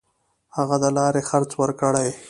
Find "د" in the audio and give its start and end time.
0.83-0.85